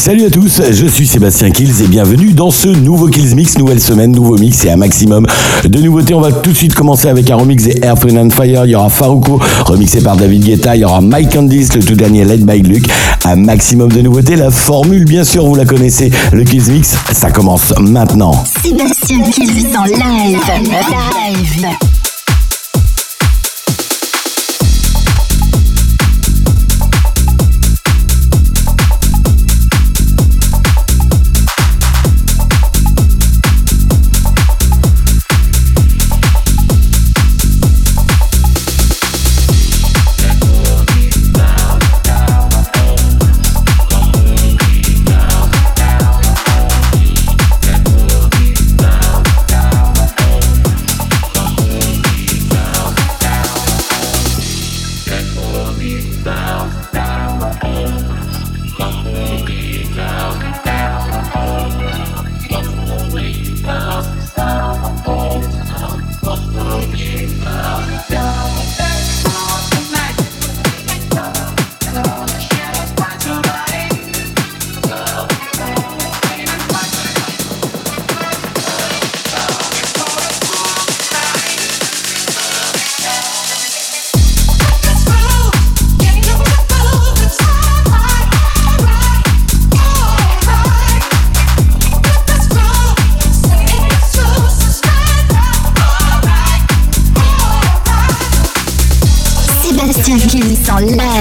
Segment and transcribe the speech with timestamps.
[0.00, 3.82] Salut à tous, je suis Sébastien Kills et bienvenue dans ce nouveau Kills Mix, nouvelle
[3.82, 5.26] semaine, nouveau mix et un maximum
[5.62, 6.14] de nouveautés.
[6.14, 8.64] On va tout de suite commencer avec un remix des Wind and Fire.
[8.64, 10.74] Il y aura Faruko, remixé par David Guetta.
[10.74, 12.88] Il y aura Mike Candice, le tout dernier Led by Luke.
[13.26, 14.36] Un maximum de nouveautés.
[14.36, 16.10] La formule, bien sûr, vous la connaissez.
[16.32, 18.32] Le Kills Mix, ça commence maintenant.
[18.62, 20.38] Sébastien Kills en live.
[20.64, 21.99] Live.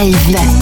[0.03, 0.58] Live.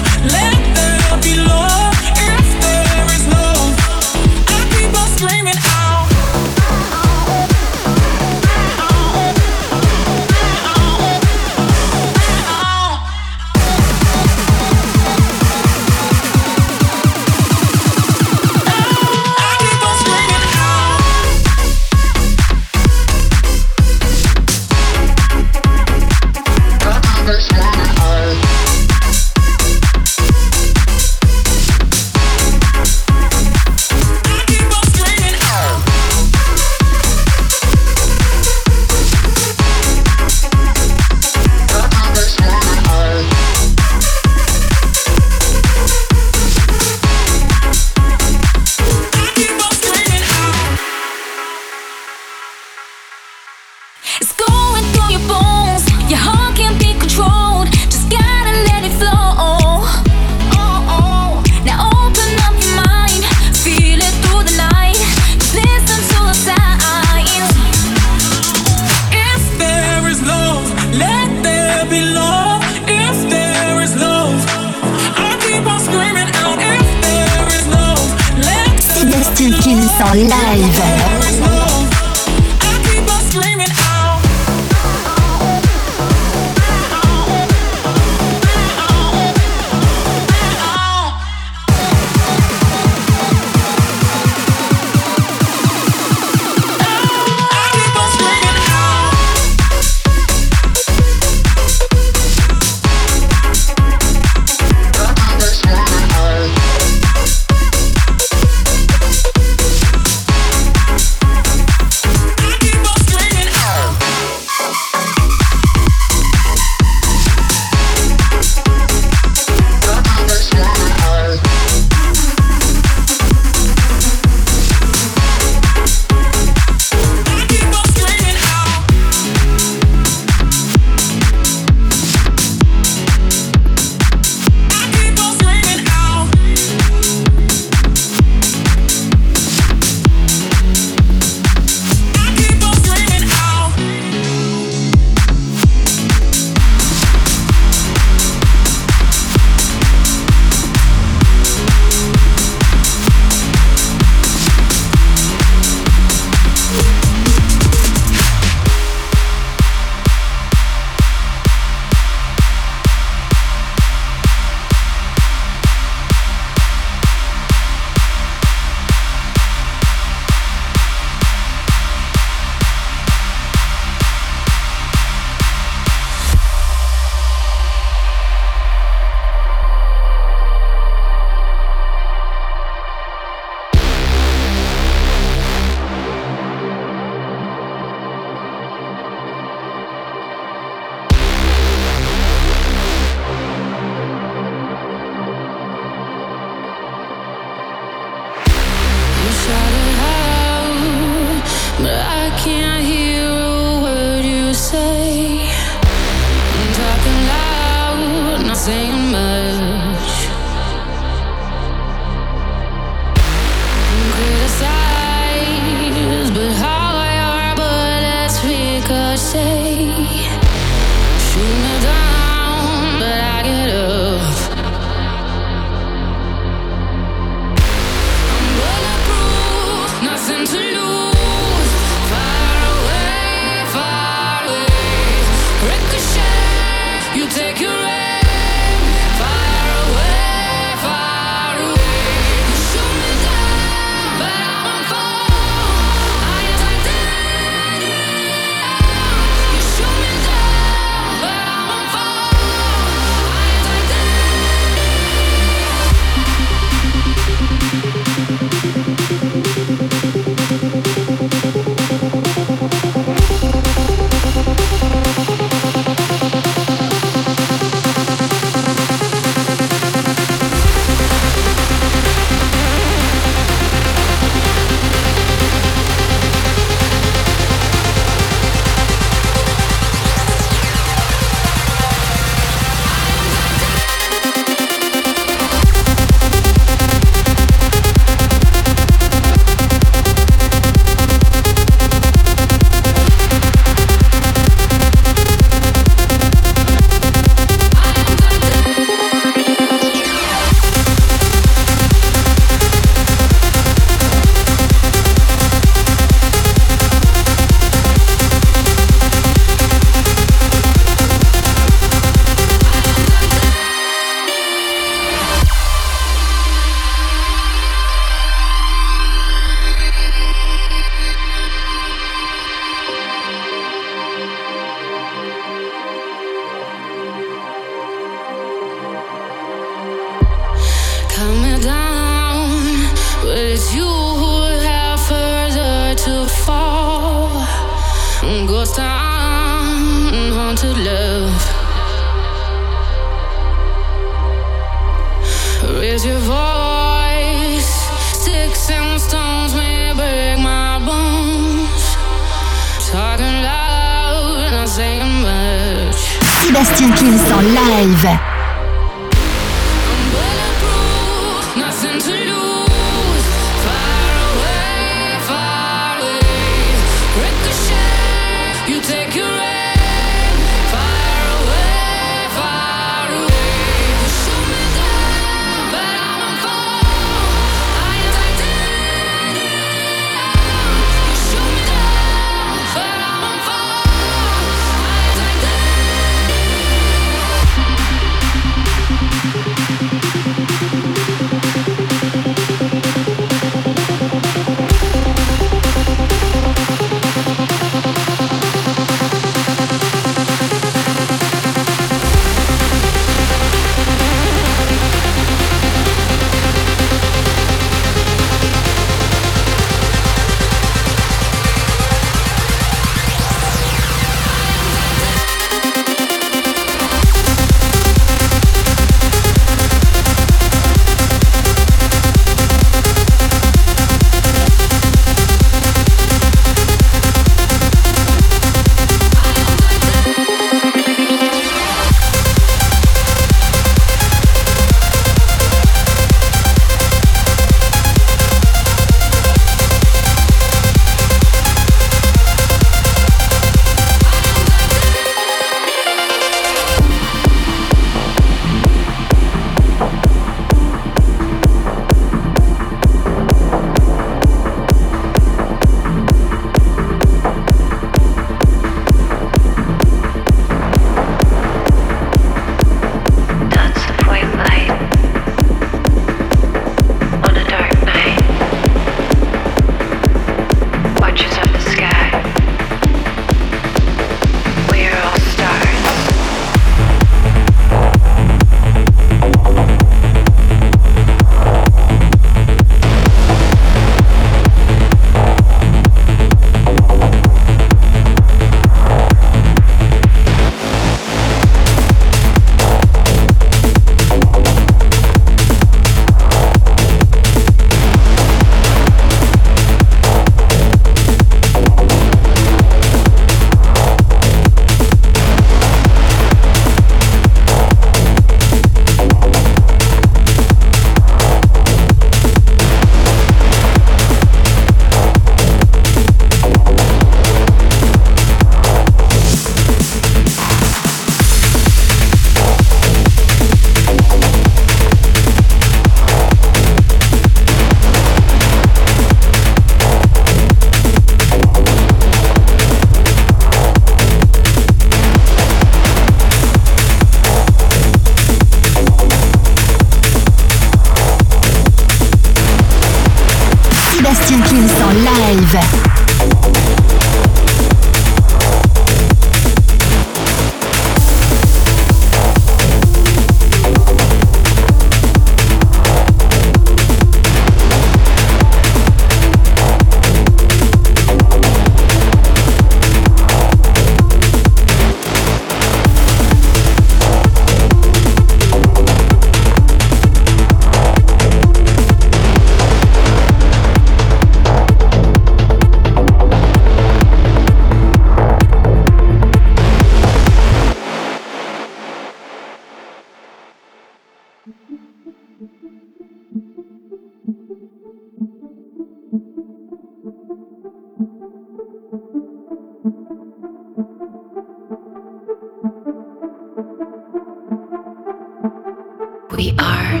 [599.42, 600.00] We are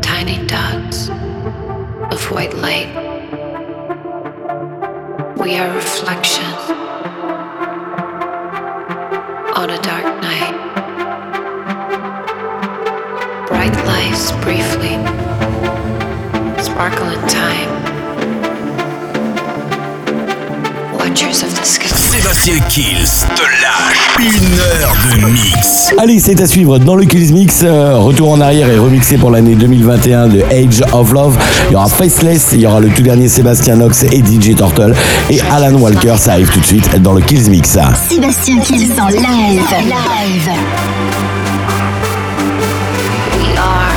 [0.00, 1.10] tiny dots
[2.10, 2.88] of white light.
[5.36, 6.46] We are reflection
[9.60, 10.56] on a dark night.
[13.48, 14.96] Bright lights briefly
[16.64, 17.81] sparkle in time.
[25.98, 27.62] Allez, c'est à suivre dans le Kills Mix.
[27.64, 31.36] Euh, retour en arrière et remixé pour l'année 2021 de Age of Love.
[31.68, 34.94] Il y aura Faceless, il y aura le tout dernier Sébastien Knox et DJ Turtle.
[35.28, 37.76] Et Alan Walker, ça arrive tout de suite dans le Kills Mix.
[38.08, 39.20] Sébastien Kills en live.
[39.20, 40.50] live.
[43.36, 43.92] We are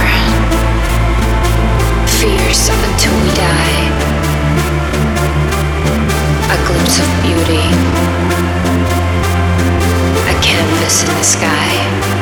[2.08, 3.95] fierce until we die.
[6.66, 7.62] Glimpse of beauty.
[10.28, 12.15] A canvas in the sky.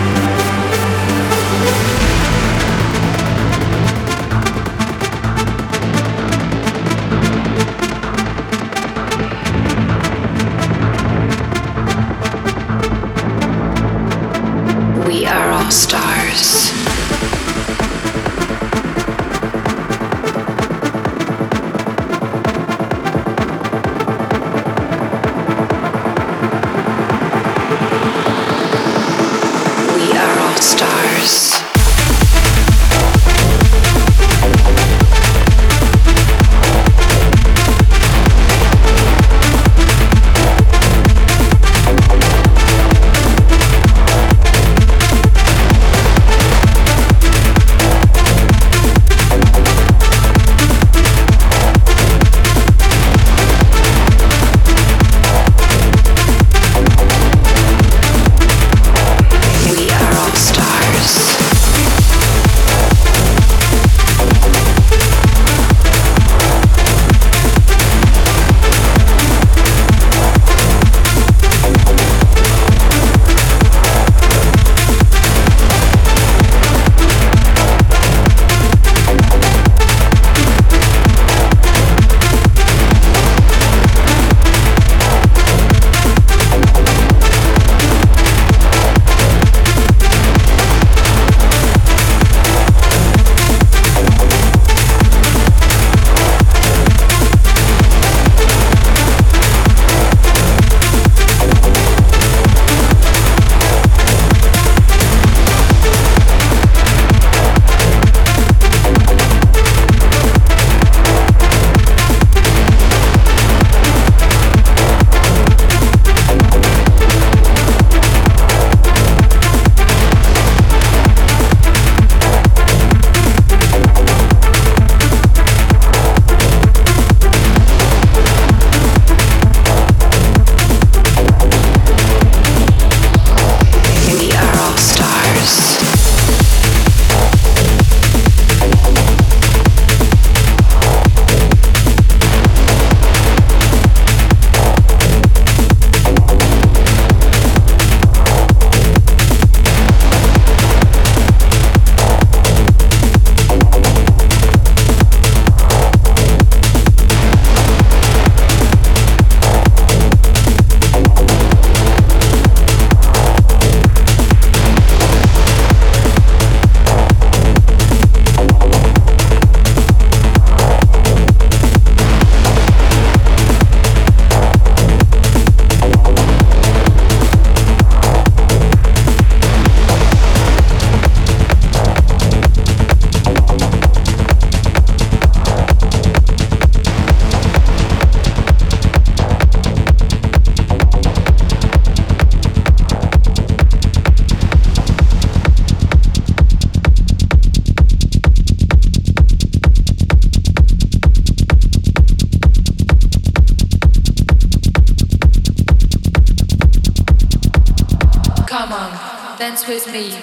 [209.86, 210.23] On,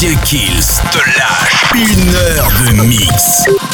[0.00, 3.69] Sébastien Kills te lâche une heure de mix.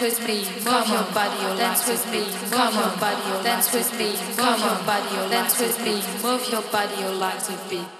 [0.00, 3.92] With me, move your body, or dance with me, move your body, or dance with
[3.98, 6.94] me, move your body, or dance with me, move your body.
[6.94, 7.99] Come on, dance with me.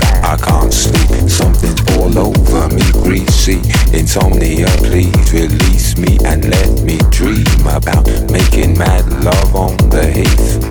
[0.23, 3.61] I can't sleep, something's all over me, greasy.
[3.97, 10.70] Insomnia, please release me and let me dream about making mad love on the heath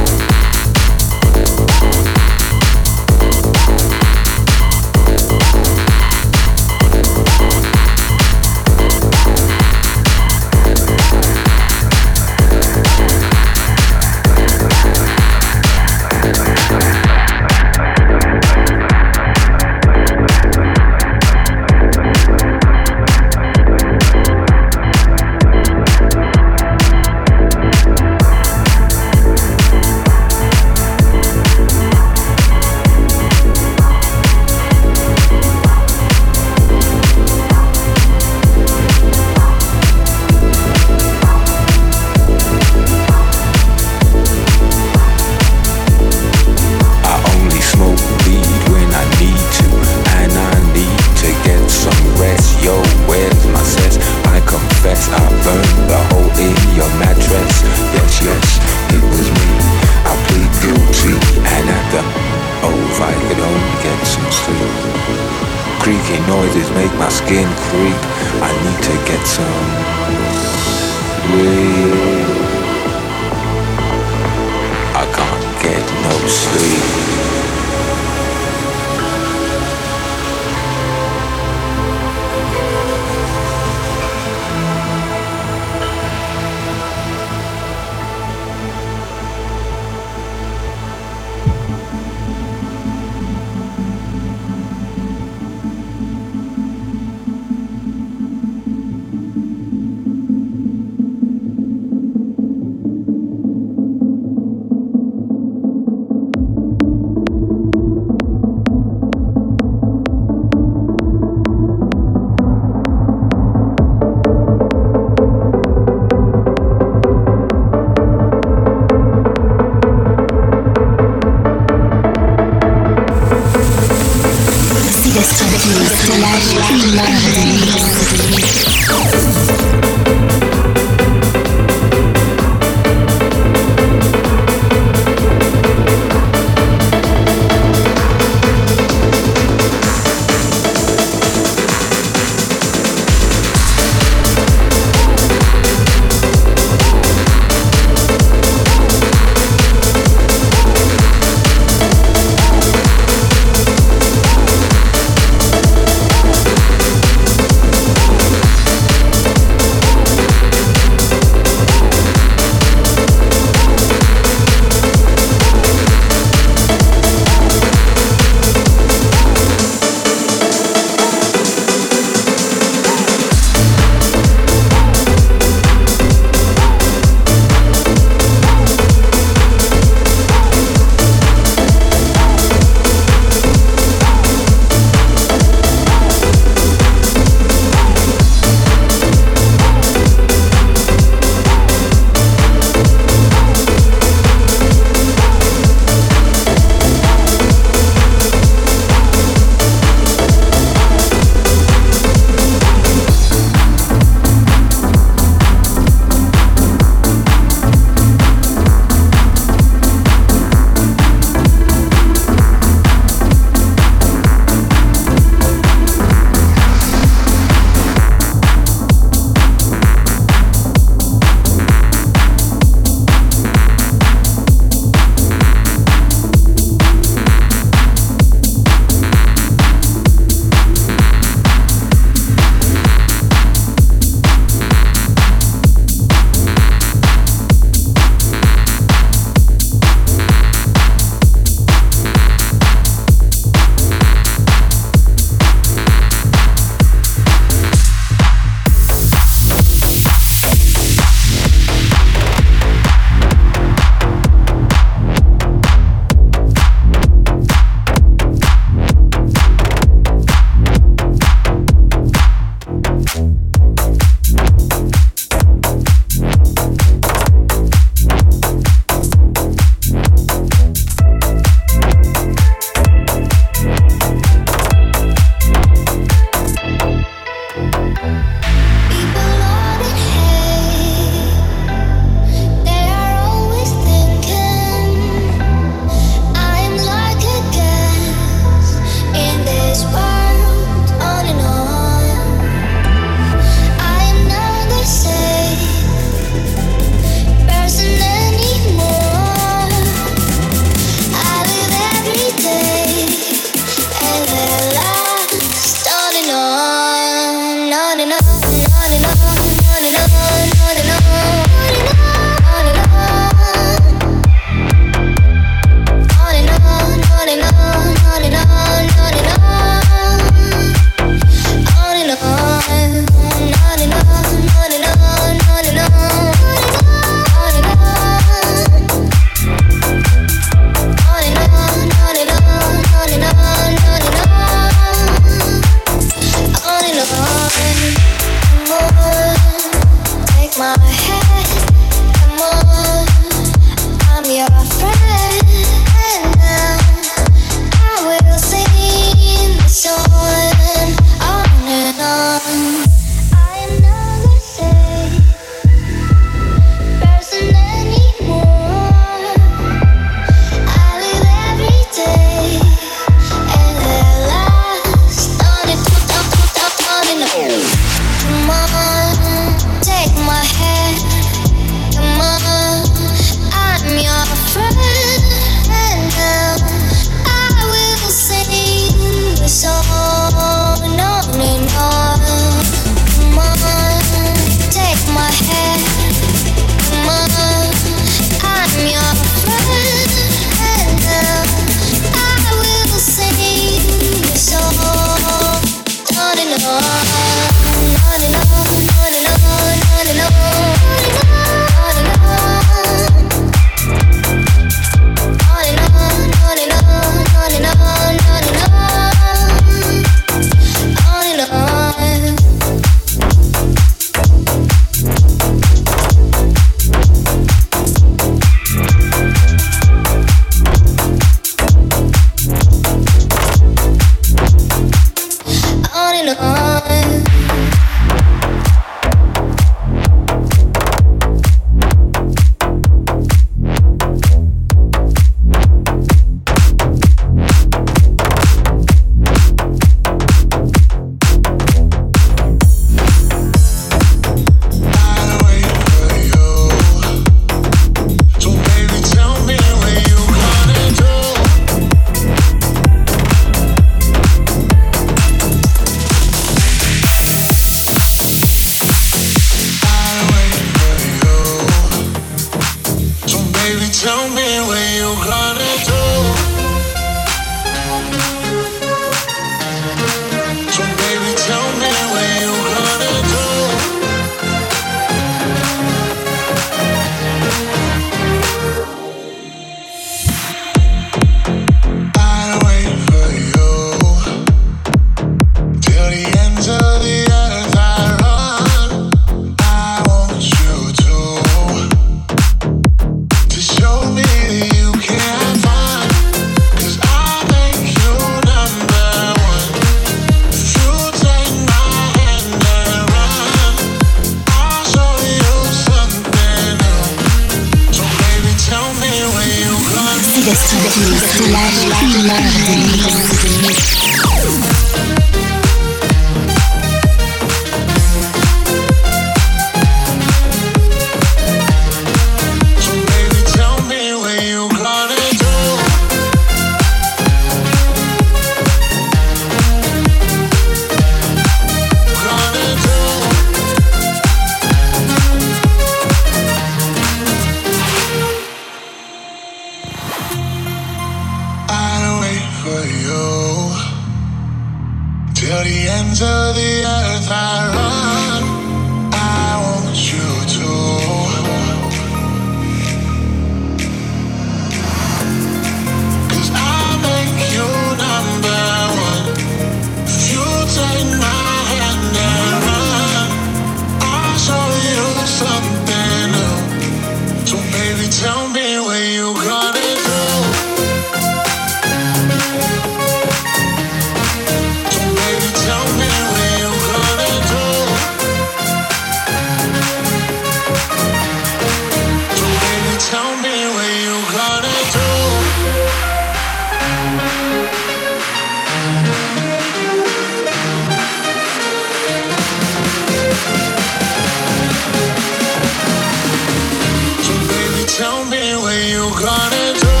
[597.97, 600.00] Tell me what you gonna do.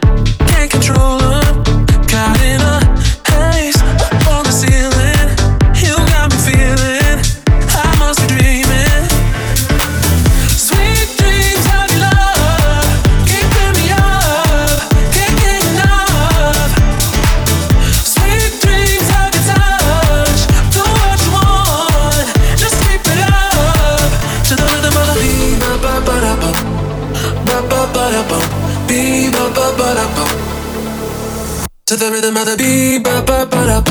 [32.41, 33.90] another beat, ba ba ba da.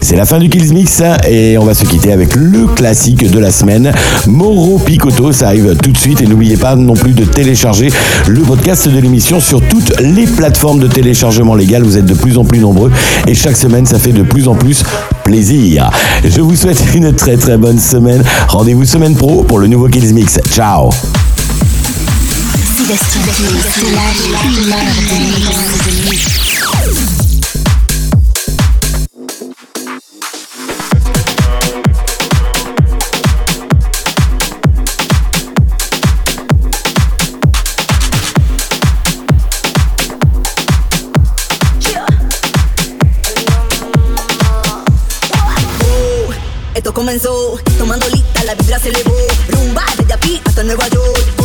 [0.00, 3.38] c'est la fin du Kills Mix et on va se quitter avec le classique de
[3.38, 3.90] la semaine,
[4.26, 5.32] Moro Picotto.
[5.32, 7.88] Ça arrive tout de suite et n'oubliez pas non plus de télécharger
[8.28, 11.82] le podcast de l'émission sur toutes les plateformes de téléchargement légal.
[11.82, 12.90] Vous êtes de plus en plus nombreux
[13.26, 14.82] et chaque semaine ça fait de plus en plus
[15.24, 15.90] plaisir.
[16.24, 18.22] Je vous souhaite une très très bonne semaine.
[18.48, 20.38] Rendez-vous semaine pro pour le nouveau Kills Mix.
[20.52, 20.90] Ciao
[46.74, 49.14] Esto comenzó tomando lista, la vibra se elevó.
[49.50, 51.41] Rumba desde aquí hasta Nueva York.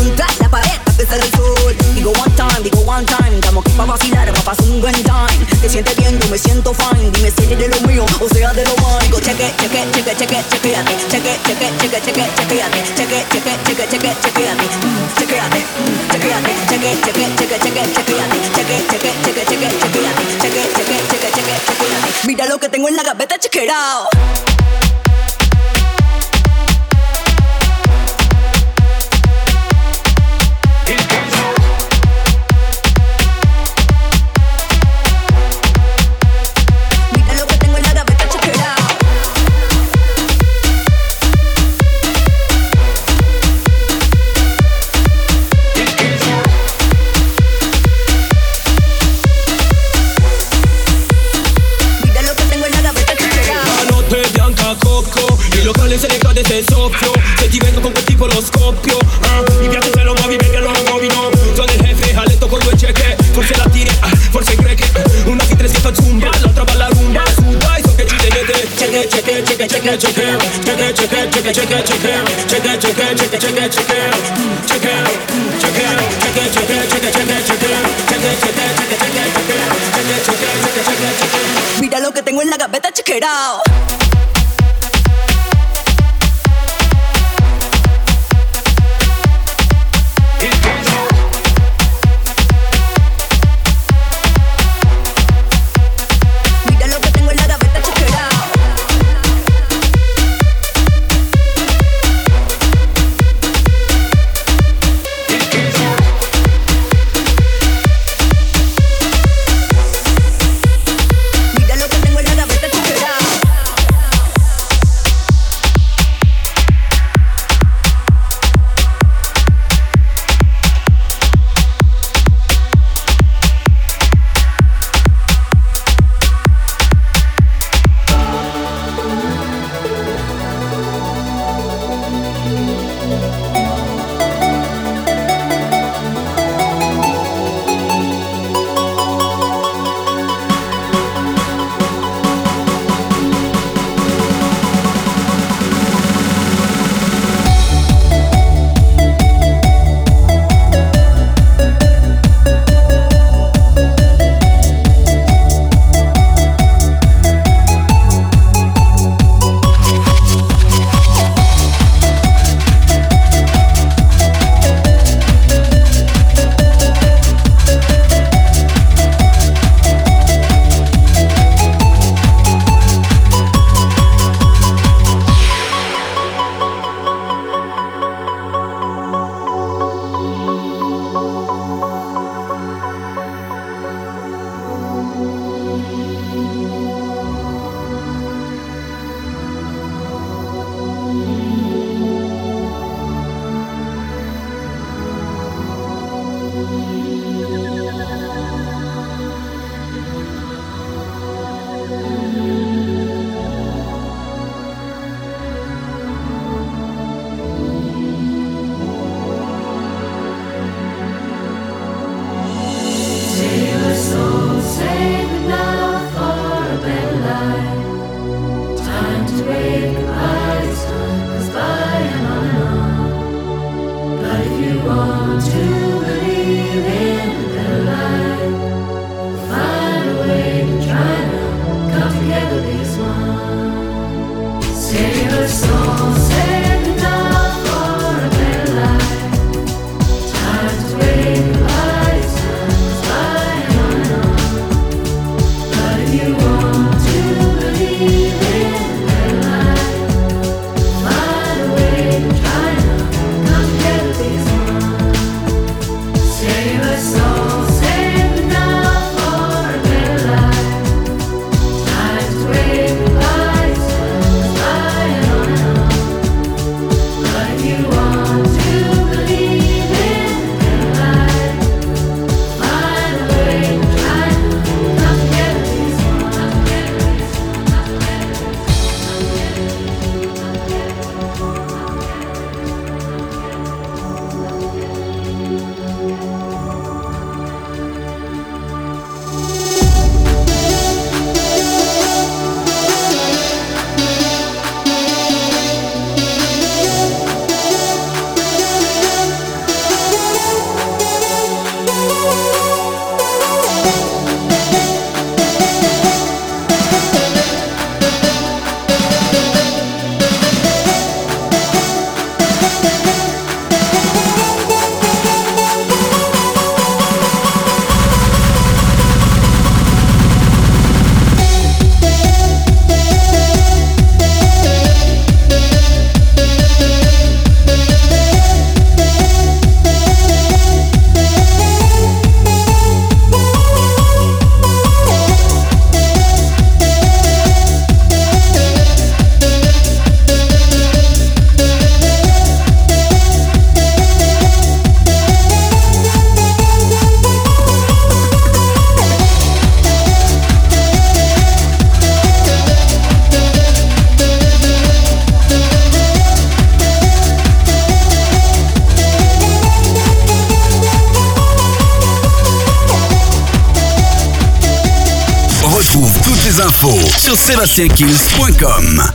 [2.58, 3.36] Time, digo one time.
[3.36, 5.46] Estamos aquí para vacilar, para pasar un buen time.
[5.62, 7.12] Te sientes bien, yo me siento fine.
[7.12, 8.74] Dime si eres de lo mío o sea de lo.
[9.02, 10.94] Digo cheque, cheque, cheque, cheque, chequeate.
[11.10, 12.80] Cheque, cheque, cheque, cheque, chequeate.
[12.98, 14.66] Cheque, cheque, cheque, cheque, chequeate.
[14.84, 16.52] Mm, Chequeate, mm, chequeate.
[16.70, 18.36] Cheque, cheque, cheque, cheque, chequeate.
[18.56, 20.22] Cheque, cheque, cheque, cheque, chequeate.
[20.42, 22.28] Cheque, cheque, cheque, cheque, chequeate.
[22.28, 24.10] Mira lo que tengo en la gaveta chequeado.